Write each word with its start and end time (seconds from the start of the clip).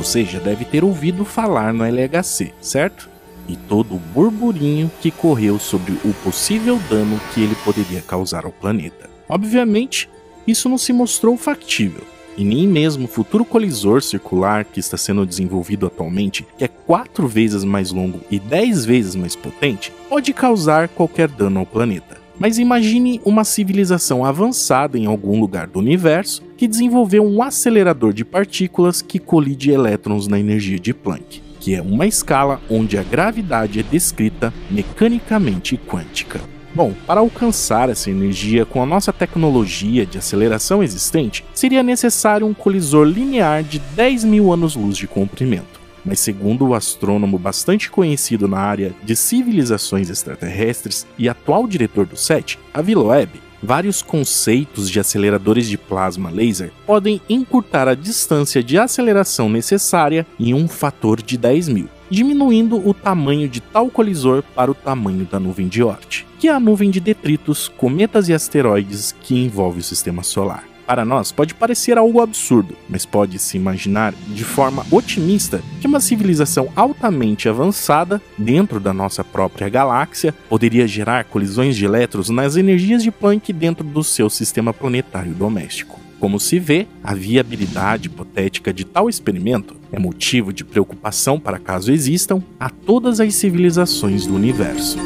Você 0.00 0.24
já 0.24 0.38
deve 0.38 0.64
ter 0.64 0.82
ouvido 0.82 1.26
falar 1.26 1.74
no 1.74 1.84
LHC, 1.84 2.54
certo? 2.58 3.10
E 3.46 3.54
todo 3.54 3.96
o 3.96 3.98
burburinho 3.98 4.90
que 4.98 5.10
correu 5.10 5.58
sobre 5.58 5.92
o 6.02 6.14
possível 6.24 6.80
dano 6.88 7.20
que 7.34 7.42
ele 7.42 7.54
poderia 7.56 8.00
causar 8.00 8.46
ao 8.46 8.50
planeta. 8.50 9.10
Obviamente, 9.28 10.08
isso 10.46 10.70
não 10.70 10.78
se 10.78 10.90
mostrou 10.90 11.36
factível, 11.36 12.02
e 12.34 12.42
nem 12.42 12.66
mesmo 12.66 13.04
o 13.04 13.08
futuro 13.08 13.44
colisor 13.44 14.00
circular 14.00 14.64
que 14.64 14.80
está 14.80 14.96
sendo 14.96 15.26
desenvolvido 15.26 15.86
atualmente, 15.86 16.46
que 16.56 16.64
é 16.64 16.68
quatro 16.68 17.28
vezes 17.28 17.62
mais 17.62 17.92
longo 17.92 18.22
e 18.30 18.38
dez 18.38 18.86
vezes 18.86 19.14
mais 19.14 19.36
potente, 19.36 19.92
pode 20.08 20.32
causar 20.32 20.88
qualquer 20.88 21.28
dano 21.28 21.60
ao 21.60 21.66
planeta. 21.66 22.19
Mas 22.40 22.56
imagine 22.56 23.20
uma 23.22 23.44
civilização 23.44 24.24
avançada 24.24 24.98
em 24.98 25.04
algum 25.04 25.38
lugar 25.38 25.66
do 25.66 25.78
universo 25.78 26.42
que 26.56 26.66
desenvolveu 26.66 27.22
um 27.22 27.42
acelerador 27.42 28.14
de 28.14 28.24
partículas 28.24 29.02
que 29.02 29.18
colide 29.18 29.70
elétrons 29.70 30.26
na 30.26 30.40
energia 30.40 30.78
de 30.78 30.94
Planck, 30.94 31.42
que 31.60 31.74
é 31.74 31.82
uma 31.82 32.06
escala 32.06 32.58
onde 32.70 32.96
a 32.96 33.02
gravidade 33.02 33.78
é 33.78 33.82
descrita 33.82 34.54
mecanicamente 34.70 35.76
quântica. 35.76 36.40
Bom, 36.74 36.94
para 37.06 37.20
alcançar 37.20 37.90
essa 37.90 38.10
energia 38.10 38.64
com 38.64 38.82
a 38.82 38.86
nossa 38.86 39.12
tecnologia 39.12 40.06
de 40.06 40.16
aceleração 40.16 40.82
existente, 40.82 41.44
seria 41.52 41.82
necessário 41.82 42.46
um 42.46 42.54
colisor 42.54 43.06
linear 43.06 43.62
de 43.62 43.78
10 43.94 44.24
mil 44.24 44.50
anos-luz 44.50 44.96
de 44.96 45.06
comprimento 45.06 45.79
mas 46.04 46.20
segundo 46.20 46.68
o 46.68 46.74
astrônomo 46.74 47.38
bastante 47.38 47.90
conhecido 47.90 48.48
na 48.48 48.58
área 48.58 48.94
de 49.02 49.16
civilizações 49.16 50.10
extraterrestres 50.10 51.06
e 51.18 51.28
atual 51.28 51.66
diretor 51.66 52.06
do 52.06 52.16
SET, 52.16 52.58
Avi 52.72 52.94
Loeb, 52.94 53.30
vários 53.62 54.02
conceitos 54.02 54.90
de 54.90 54.98
aceleradores 54.98 55.68
de 55.68 55.76
plasma 55.76 56.30
laser 56.30 56.72
podem 56.86 57.20
encurtar 57.28 57.88
a 57.88 57.94
distância 57.94 58.62
de 58.62 58.78
aceleração 58.78 59.48
necessária 59.48 60.26
em 60.38 60.54
um 60.54 60.66
fator 60.66 61.20
de 61.20 61.36
10 61.36 61.68
mil, 61.68 61.88
diminuindo 62.08 62.76
o 62.76 62.94
tamanho 62.94 63.48
de 63.48 63.60
tal 63.60 63.90
colisor 63.90 64.42
para 64.54 64.70
o 64.70 64.74
tamanho 64.74 65.26
da 65.26 65.38
nuvem 65.38 65.68
de 65.68 65.82
Oort, 65.82 66.26
que 66.38 66.48
é 66.48 66.52
a 66.52 66.60
nuvem 66.60 66.90
de 66.90 67.00
detritos, 67.00 67.68
cometas 67.68 68.28
e 68.28 68.32
asteroides 68.32 69.14
que 69.20 69.36
envolve 69.36 69.80
o 69.80 69.84
sistema 69.84 70.22
solar. 70.22 70.64
Para 70.90 71.04
nós, 71.04 71.30
pode 71.30 71.54
parecer 71.54 71.96
algo 71.96 72.20
absurdo, 72.20 72.76
mas 72.88 73.06
pode 73.06 73.38
se 73.38 73.56
imaginar 73.56 74.12
de 74.26 74.42
forma 74.42 74.84
otimista 74.90 75.62
que 75.80 75.86
uma 75.86 76.00
civilização 76.00 76.68
altamente 76.74 77.48
avançada 77.48 78.20
dentro 78.36 78.80
da 78.80 78.92
nossa 78.92 79.22
própria 79.22 79.68
galáxia 79.68 80.34
poderia 80.48 80.88
gerar 80.88 81.26
colisões 81.26 81.76
de 81.76 81.84
elétrons 81.84 82.28
nas 82.28 82.56
energias 82.56 83.04
de 83.04 83.12
Planck 83.12 83.52
dentro 83.52 83.84
do 83.84 84.02
seu 84.02 84.28
sistema 84.28 84.74
planetário 84.74 85.32
doméstico. 85.32 86.00
Como 86.18 86.40
se 86.40 86.58
vê, 86.58 86.88
a 87.04 87.14
viabilidade 87.14 88.08
hipotética 88.08 88.72
de 88.72 88.84
tal 88.84 89.08
experimento 89.08 89.76
é 89.92 89.98
motivo 90.00 90.52
de 90.52 90.64
preocupação 90.64 91.38
para 91.38 91.60
caso 91.60 91.92
existam 91.92 92.42
a 92.58 92.68
todas 92.68 93.20
as 93.20 93.32
civilizações 93.36 94.26
do 94.26 94.34
universo. 94.34 94.98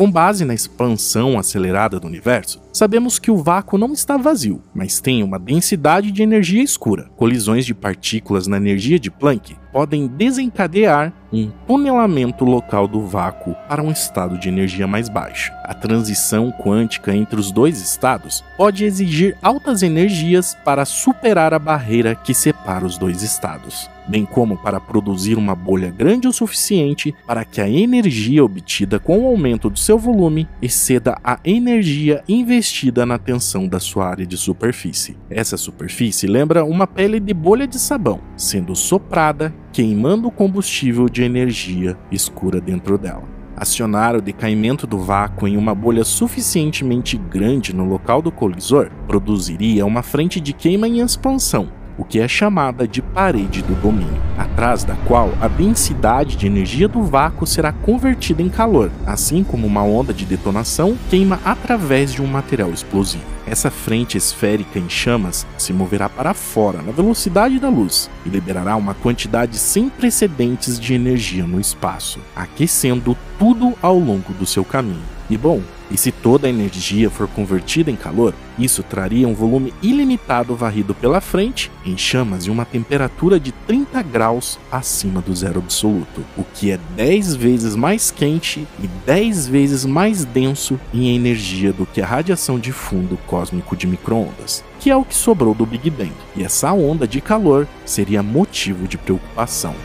Com 0.00 0.10
base 0.10 0.46
na 0.46 0.54
expansão 0.54 1.38
acelerada 1.38 2.00
do 2.00 2.06
universo, 2.06 2.58
sabemos 2.72 3.18
que 3.18 3.30
o 3.30 3.36
vácuo 3.36 3.76
não 3.76 3.92
está 3.92 4.16
vazio, 4.16 4.62
mas 4.72 4.98
tem 4.98 5.22
uma 5.22 5.38
densidade 5.38 6.10
de 6.10 6.22
energia 6.22 6.62
escura. 6.62 7.10
Colisões 7.18 7.66
de 7.66 7.74
partículas 7.74 8.46
na 8.46 8.56
energia 8.56 8.98
de 8.98 9.10
Planck 9.10 9.58
podem 9.70 10.06
desencadear 10.06 11.12
um 11.30 11.50
tunelamento 11.66 12.46
local 12.46 12.88
do 12.88 13.06
vácuo 13.06 13.54
para 13.68 13.82
um 13.82 13.90
estado 13.90 14.38
de 14.38 14.48
energia 14.48 14.86
mais 14.86 15.10
baixo. 15.10 15.52
A 15.64 15.74
transição 15.74 16.50
quântica 16.50 17.14
entre 17.14 17.38
os 17.38 17.52
dois 17.52 17.78
estados 17.78 18.42
pode 18.56 18.86
exigir 18.86 19.36
altas 19.42 19.82
energias 19.82 20.56
para 20.64 20.86
superar 20.86 21.52
a 21.52 21.58
barreira 21.58 22.14
que 22.14 22.32
separa 22.32 22.86
os 22.86 22.96
dois 22.96 23.22
estados, 23.22 23.90
bem 24.10 24.24
como 24.26 24.56
para 24.56 24.80
produzir 24.80 25.38
uma 25.38 25.54
bolha 25.54 25.90
grande 25.90 26.26
o 26.26 26.32
suficiente 26.32 27.14
para 27.26 27.44
que 27.44 27.60
a 27.60 27.68
energia 27.68 28.44
obtida 28.44 28.98
com 28.98 29.20
o 29.20 29.26
aumento 29.26 29.70
do 29.70 29.78
seu 29.78 29.96
volume 29.96 30.48
exceda 30.60 31.16
a 31.22 31.38
energia 31.44 32.24
investida 32.28 33.06
na 33.06 33.18
tensão 33.18 33.68
da 33.68 33.78
sua 33.78 34.08
área 34.08 34.26
de 34.26 34.36
superfície. 34.36 35.16
Essa 35.30 35.56
superfície 35.56 36.26
lembra 36.26 36.64
uma 36.64 36.86
pele 36.86 37.20
de 37.20 37.32
bolha 37.32 37.68
de 37.68 37.78
sabão, 37.78 38.20
sendo 38.36 38.74
soprada 38.74 39.54
queimando 39.72 40.26
o 40.26 40.32
combustível 40.32 41.08
de 41.08 41.22
energia 41.22 41.96
escura 42.10 42.60
dentro 42.60 42.98
dela. 42.98 43.22
Acionar 43.56 44.16
o 44.16 44.22
decaimento 44.22 44.86
do 44.86 44.98
vácuo 44.98 45.46
em 45.46 45.56
uma 45.56 45.74
bolha 45.74 46.02
suficientemente 46.02 47.16
grande 47.18 47.76
no 47.76 47.84
local 47.84 48.22
do 48.22 48.32
colisor 48.32 48.90
produziria 49.06 49.84
uma 49.84 50.02
frente 50.02 50.40
de 50.40 50.54
queima 50.54 50.88
em 50.88 51.00
expansão, 51.00 51.68
o 52.00 52.04
que 52.04 52.18
é 52.18 52.26
chamada 52.26 52.88
de 52.88 53.02
parede 53.02 53.60
do 53.60 53.74
domínio, 53.74 54.22
atrás 54.38 54.84
da 54.84 54.96
qual 55.06 55.34
a 55.38 55.46
densidade 55.46 56.34
de 56.34 56.46
energia 56.46 56.88
do 56.88 57.02
vácuo 57.02 57.46
será 57.46 57.72
convertida 57.72 58.40
em 58.40 58.48
calor, 58.48 58.90
assim 59.04 59.44
como 59.44 59.66
uma 59.66 59.82
onda 59.82 60.14
de 60.14 60.24
detonação 60.24 60.96
queima 61.10 61.38
através 61.44 62.10
de 62.10 62.22
um 62.22 62.26
material 62.26 62.70
explosivo. 62.70 63.22
Essa 63.46 63.70
frente 63.70 64.16
esférica 64.16 64.78
em 64.78 64.88
chamas 64.88 65.46
se 65.58 65.74
moverá 65.74 66.08
para 66.08 66.32
fora 66.32 66.80
na 66.80 66.90
velocidade 66.90 67.58
da 67.58 67.68
luz 67.68 68.10
e 68.24 68.30
liberará 68.30 68.76
uma 68.76 68.94
quantidade 68.94 69.58
sem 69.58 69.90
precedentes 69.90 70.80
de 70.80 70.94
energia 70.94 71.46
no 71.46 71.60
espaço, 71.60 72.18
aquecendo 72.34 73.14
tudo 73.38 73.74
ao 73.82 73.98
longo 73.98 74.32
do 74.32 74.46
seu 74.46 74.64
caminho. 74.64 75.19
E 75.30 75.38
bom, 75.38 75.62
e 75.88 75.96
se 75.96 76.10
toda 76.10 76.48
a 76.48 76.50
energia 76.50 77.08
for 77.08 77.28
convertida 77.28 77.88
em 77.88 77.94
calor, 77.94 78.34
isso 78.58 78.82
traria 78.82 79.28
um 79.28 79.34
volume 79.34 79.72
ilimitado 79.80 80.56
varrido 80.56 80.92
pela 80.92 81.20
frente 81.20 81.70
em 81.86 81.96
chamas 81.96 82.46
e 82.46 82.50
uma 82.50 82.64
temperatura 82.64 83.38
de 83.38 83.52
30 83.52 84.02
graus 84.02 84.58
acima 84.72 85.20
do 85.20 85.34
zero 85.34 85.60
absoluto, 85.60 86.24
o 86.36 86.42
que 86.42 86.72
é 86.72 86.80
10 86.96 87.36
vezes 87.36 87.76
mais 87.76 88.10
quente 88.10 88.66
e 88.82 88.88
10 89.06 89.46
vezes 89.46 89.84
mais 89.84 90.24
denso 90.24 90.80
em 90.92 91.14
energia 91.14 91.72
do 91.72 91.86
que 91.86 92.02
a 92.02 92.06
radiação 92.06 92.58
de 92.58 92.72
fundo 92.72 93.16
cósmico 93.28 93.76
de 93.76 93.86
microondas, 93.86 94.64
que 94.80 94.90
é 94.90 94.96
o 94.96 95.04
que 95.04 95.14
sobrou 95.14 95.54
do 95.54 95.64
Big 95.64 95.88
Bang. 95.90 96.12
E 96.36 96.42
essa 96.42 96.72
onda 96.72 97.06
de 97.06 97.20
calor 97.20 97.68
seria 97.84 98.20
motivo 98.20 98.88
de 98.88 98.98
preocupação. 98.98 99.76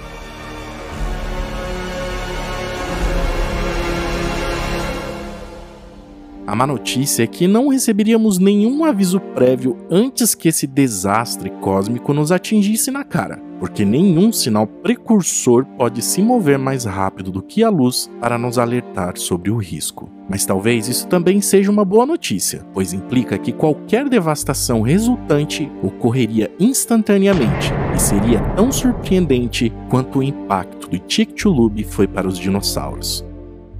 A 6.47 6.55
má 6.55 6.67
notícia 6.67 7.23
é 7.23 7.27
que 7.27 7.47
não 7.47 7.69
receberíamos 7.69 8.37
nenhum 8.37 8.85
aviso 8.85 9.19
prévio 9.19 9.75
antes 9.89 10.35
que 10.35 10.47
esse 10.47 10.67
desastre 10.67 11.49
cósmico 11.59 12.13
nos 12.13 12.31
atingisse 12.31 12.91
na 12.91 13.03
cara, 13.03 13.41
porque 13.59 13.83
nenhum 13.83 14.31
sinal 14.31 14.67
precursor 14.67 15.65
pode 15.75 16.03
se 16.03 16.21
mover 16.21 16.59
mais 16.59 16.85
rápido 16.85 17.31
do 17.31 17.41
que 17.41 17.63
a 17.63 17.69
luz 17.69 18.11
para 18.21 18.37
nos 18.37 18.59
alertar 18.59 19.17
sobre 19.17 19.49
o 19.49 19.57
risco. 19.57 20.07
Mas 20.29 20.45
talvez 20.45 20.87
isso 20.87 21.07
também 21.07 21.41
seja 21.41 21.71
uma 21.71 21.83
boa 21.83 22.05
notícia, 22.05 22.63
pois 22.75 22.93
implica 22.93 23.39
que 23.39 23.51
qualquer 23.51 24.07
devastação 24.07 24.81
resultante 24.81 25.71
ocorreria 25.81 26.51
instantaneamente 26.59 27.73
e 27.95 27.99
seria 27.99 28.39
tão 28.55 28.71
surpreendente 28.71 29.73
quanto 29.89 30.19
o 30.19 30.23
impacto 30.23 30.87
do 30.87 31.01
Chicxulub 31.07 31.83
foi 31.85 32.07
para 32.07 32.27
os 32.27 32.37
dinossauros 32.37 33.25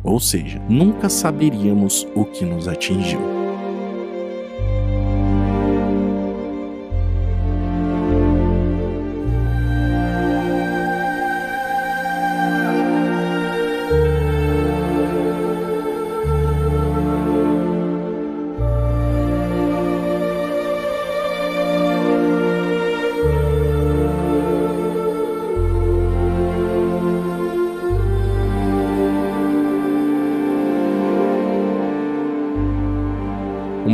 ou 0.05 0.19
seja, 0.19 0.61
nunca 0.69 1.09
saberíamos 1.09 2.07
o 2.15 2.23
que 2.23 2.45
nos 2.45 2.67
atingiu. 2.67 3.34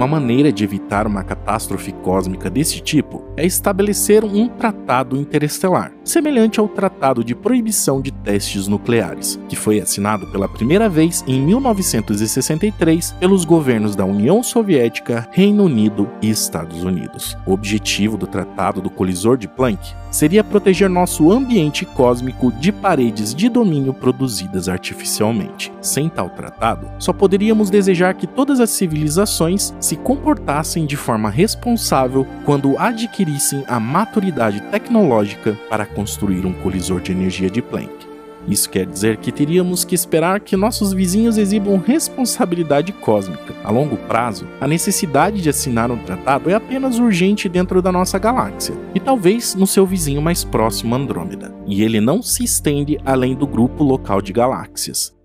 Uma 0.01 0.07
maneira 0.19 0.51
de 0.51 0.63
evitar 0.63 1.05
uma 1.05 1.23
catástrofe 1.23 1.91
cósmica 1.91 2.49
desse 2.49 2.79
tipo 2.81 3.23
é 3.37 3.45
estabelecer 3.45 4.25
um 4.25 4.47
tratado 4.47 5.15
interestelar, 5.15 5.93
semelhante 6.03 6.59
ao 6.59 6.67
Tratado 6.67 7.23
de 7.23 7.35
Proibição 7.35 8.01
de 8.01 8.11
Testes 8.11 8.67
Nucleares, 8.67 9.39
que 9.47 9.55
foi 9.55 9.79
assinado 9.79 10.27
pela 10.27 10.47
primeira 10.47 10.89
vez 10.89 11.23
em 11.27 11.41
1963 11.41 13.11
pelos 13.19 13.45
governos 13.45 13.95
da 13.95 14.05
União 14.05 14.41
Soviética, 14.41 15.27
Reino 15.31 15.63
Unido 15.63 16.09
e 16.21 16.29
Estados 16.29 16.83
Unidos. 16.83 17.37
O 17.45 17.53
objetivo 17.53 18.17
do 18.17 18.27
Tratado 18.27 18.81
do 18.81 18.89
Colisor 18.89 19.37
de 19.37 19.47
Planck 19.47 19.93
seria 20.11 20.43
proteger 20.43 20.89
nosso 20.89 21.31
ambiente 21.31 21.85
cósmico 21.85 22.51
de 22.51 22.71
paredes 22.71 23.33
de 23.33 23.47
domínio 23.47 23.93
produzidas 23.93 24.67
artificialmente. 24.67 25.71
Sem 25.81 26.09
tal 26.09 26.29
tratado, 26.29 26.91
só 26.99 27.13
poderíamos 27.13 27.69
desejar 27.69 28.13
que 28.15 28.27
todas 28.27 28.59
as 28.59 28.69
civilizações 28.69 29.73
se 29.79 29.95
comportassem 29.95 30.85
de 30.85 30.97
forma 30.97 31.29
responsável 31.29 32.27
quando 32.45 32.77
adquirissem 32.77 33.63
a 33.67 33.79
maturidade 33.79 34.61
tecnológica 34.69 35.57
para 35.69 35.85
construir 35.95 36.45
um 36.45 36.53
colisor 36.53 37.01
de 37.01 37.11
energia 37.11 37.49
de 37.49 37.61
Planck. 37.61 38.11
Isso 38.47 38.69
quer 38.69 38.87
dizer 38.87 39.17
que 39.17 39.31
teríamos 39.31 39.85
que 39.85 39.93
esperar 39.93 40.39
que 40.39 40.57
nossos 40.57 40.93
vizinhos 40.93 41.37
exibam 41.37 41.77
responsabilidade 41.77 42.91
cósmica. 42.91 43.53
A 43.63 43.71
longo 43.71 43.97
prazo, 43.97 44.47
a 44.59 44.67
necessidade 44.67 45.41
de 45.41 45.49
assinar 45.49 45.91
um 45.91 45.97
tratado 45.97 46.49
é 46.49 46.55
apenas 46.55 46.97
urgente 46.97 47.47
dentro 47.47 47.81
da 47.81 47.91
nossa 47.91 48.17
galáxia, 48.17 48.75
e 48.95 48.99
talvez 48.99 49.53
no 49.53 49.67
seu 49.67 49.85
vizinho 49.85 50.21
mais 50.21 50.43
próximo 50.43 50.95
Andrômeda, 50.95 51.53
e 51.67 51.83
ele 51.83 52.01
não 52.01 52.21
se 52.23 52.43
estende 52.43 52.97
além 53.05 53.35
do 53.35 53.45
grupo 53.45 53.83
local 53.83 54.21
de 54.21 54.33
galáxias 54.33 55.20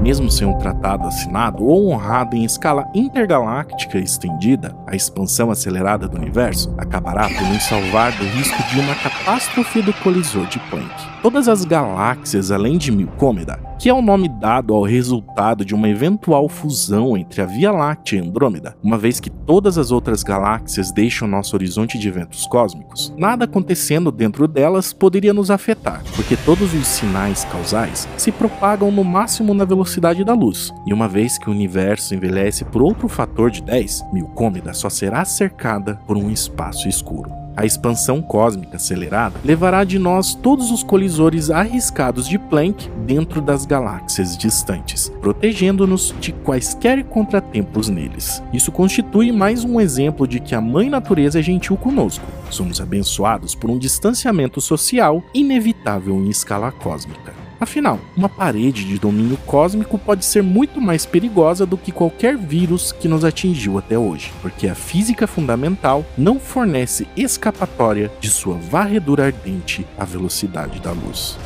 mesmo 0.00 0.30
sem 0.30 0.46
um 0.46 0.56
tratado 0.58 1.06
assinado 1.06 1.64
ou 1.64 1.90
honrado 1.90 2.34
em 2.36 2.44
escala 2.44 2.88
intergaláctica 2.94 3.98
estendida, 3.98 4.74
a 4.86 4.96
expansão 4.96 5.50
acelerada 5.50 6.08
do 6.08 6.16
universo 6.16 6.74
acabará 6.78 7.28
por 7.28 7.46
nos 7.48 7.62
salvar 7.64 8.12
do 8.12 8.24
risco 8.24 8.62
de 8.70 8.80
uma 8.80 8.94
catástrofe 8.94 9.82
do 9.82 9.92
colisor 9.94 10.46
de 10.46 10.58
Planck. 10.70 10.94
Todas 11.22 11.48
as 11.48 11.64
galáxias 11.64 12.50
além 12.50 12.78
de 12.78 12.90
Milcômeda, 12.90 13.58
que 13.80 13.88
é 13.88 13.94
o 13.94 14.02
nome 14.02 14.28
dado 14.28 14.74
ao 14.74 14.82
resultado 14.82 15.64
de 15.64 15.74
uma 15.74 15.88
eventual 15.88 16.50
fusão 16.50 17.16
entre 17.16 17.40
a 17.40 17.46
Via 17.46 17.72
Láctea 17.72 18.18
e 18.18 18.20
Andrômeda, 18.20 18.76
uma 18.82 18.98
vez 18.98 19.18
que 19.18 19.30
todas 19.30 19.78
as 19.78 19.90
outras 19.90 20.22
galáxias 20.22 20.92
deixam 20.92 21.26
nosso 21.26 21.56
horizonte 21.56 21.98
de 21.98 22.06
eventos 22.06 22.46
cósmicos, 22.46 23.10
nada 23.16 23.46
acontecendo 23.46 24.12
dentro 24.12 24.46
delas 24.46 24.92
poderia 24.92 25.32
nos 25.32 25.50
afetar, 25.50 26.02
porque 26.14 26.36
todos 26.36 26.74
os 26.74 26.86
sinais 26.86 27.46
causais 27.46 28.06
se 28.18 28.30
propagam 28.30 28.92
no 28.92 29.02
máximo 29.02 29.54
na 29.54 29.64
velocidade 29.64 30.24
da 30.24 30.34
luz, 30.34 30.70
e 30.86 30.92
uma 30.92 31.08
vez 31.08 31.38
que 31.38 31.48
o 31.48 31.52
universo 31.52 32.14
envelhece 32.14 32.66
por 32.66 32.82
outro 32.82 33.08
fator 33.08 33.50
de 33.50 33.62
10, 33.62 34.04
Milcômeda 34.12 34.74
só 34.74 34.90
será 34.90 35.24
cercada 35.24 35.94
por 36.06 36.18
um 36.18 36.30
espaço 36.30 36.86
escuro. 36.86 37.39
A 37.56 37.66
expansão 37.66 38.22
cósmica 38.22 38.76
acelerada 38.76 39.38
levará 39.44 39.84
de 39.84 39.98
nós 39.98 40.34
todos 40.34 40.70
os 40.70 40.82
colisores 40.82 41.50
arriscados 41.50 42.28
de 42.28 42.38
Planck 42.38 42.88
dentro 43.04 43.40
das 43.40 43.66
galáxias 43.66 44.36
distantes, 44.36 45.12
protegendo-nos 45.20 46.14
de 46.20 46.32
quaisquer 46.32 47.04
contratempos 47.04 47.88
neles. 47.88 48.42
Isso 48.52 48.70
constitui 48.70 49.32
mais 49.32 49.64
um 49.64 49.80
exemplo 49.80 50.26
de 50.26 50.40
que 50.40 50.54
a 50.54 50.60
Mãe 50.60 50.88
Natureza 50.88 51.40
é 51.40 51.42
gentil 51.42 51.76
conosco. 51.76 52.26
Somos 52.50 52.80
abençoados 52.80 53.54
por 53.54 53.70
um 53.70 53.78
distanciamento 53.78 54.60
social 54.60 55.22
inevitável 55.34 56.14
em 56.16 56.28
escala 56.28 56.70
cósmica. 56.70 57.39
Afinal, 57.60 58.00
uma 58.16 58.28
parede 58.28 58.86
de 58.86 58.98
domínio 58.98 59.36
cósmico 59.44 59.98
pode 59.98 60.24
ser 60.24 60.42
muito 60.42 60.80
mais 60.80 61.04
perigosa 61.04 61.66
do 61.66 61.76
que 61.76 61.92
qualquer 61.92 62.34
vírus 62.34 62.90
que 62.90 63.06
nos 63.06 63.22
atingiu 63.22 63.76
até 63.76 63.98
hoje, 63.98 64.32
porque 64.40 64.66
a 64.66 64.74
física 64.74 65.26
fundamental 65.26 66.02
não 66.16 66.40
fornece 66.40 67.06
escapatória 67.14 68.10
de 68.18 68.30
sua 68.30 68.54
varredura 68.54 69.26
ardente 69.26 69.86
à 69.98 70.06
velocidade 70.06 70.80
da 70.80 70.92
luz. 70.92 71.38